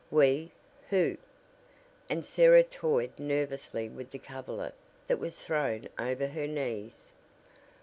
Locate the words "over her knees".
5.99-7.11